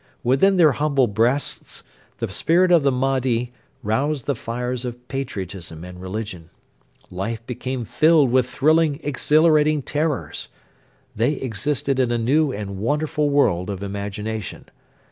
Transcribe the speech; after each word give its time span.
Within 0.23 0.57
their 0.57 0.71
humble 0.71 1.05
breasts 1.05 1.83
the 2.17 2.27
spirit 2.27 2.71
of 2.71 2.81
the 2.81 2.91
Mahdi 2.91 3.53
roused 3.83 4.25
the 4.25 4.33
fires 4.33 4.83
of 4.83 5.07
patriotism 5.07 5.83
and 5.83 6.01
religion. 6.01 6.49
Life 7.11 7.45
became 7.45 7.85
filled 7.85 8.31
with 8.31 8.49
thrilling, 8.49 8.99
exhilarating 9.03 9.83
terrors. 9.83 10.47
They 11.15 11.33
existed 11.33 11.99
in 11.99 12.11
a 12.11 12.17
new 12.17 12.51
and 12.51 12.79
wonderful 12.79 13.29
world 13.29 13.69
of 13.69 13.83
imagination. 13.83 14.65